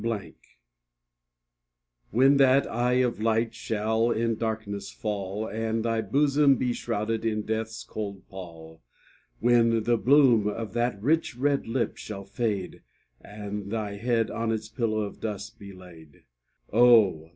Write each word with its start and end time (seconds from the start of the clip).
TO 0.01 0.33
When 2.09 2.37
that 2.37 2.65
eye 2.65 3.03
of 3.05 3.21
light 3.21 3.53
shall 3.53 4.09
in 4.09 4.35
darkness 4.35 4.89
fall, 4.91 5.45
And 5.45 5.85
thy 5.85 6.01
bosom 6.01 6.55
be 6.55 6.73
shrouded 6.73 7.23
in 7.23 7.43
death's 7.43 7.83
cold 7.83 8.27
pall, 8.27 8.81
When 9.41 9.83
the 9.83 9.97
bloom 9.97 10.47
of 10.47 10.73
that 10.73 10.99
rich 10.99 11.35
red 11.35 11.67
lip 11.67 11.97
shall 11.97 12.25
fade, 12.25 12.81
And 13.23 13.69
thy 13.69 13.97
head 13.97 14.31
on 14.31 14.51
its 14.51 14.69
pillow 14.69 15.01
of 15.01 15.19
dust 15.21 15.59
be 15.59 15.71
laid; 15.71 16.23
Oh! 16.73 17.29